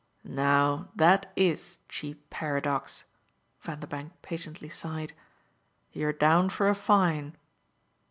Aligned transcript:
"Now 0.25 0.89
that 0.95 1.31
IS 1.35 1.77
cheap 1.87 2.27
paradox!" 2.31 3.05
Vanderbank 3.59 4.19
patiently 4.23 4.67
sighed. 4.67 5.13
"You're 5.91 6.11
down 6.11 6.49
for 6.49 6.67
a 6.67 6.73
fine." 6.73 7.37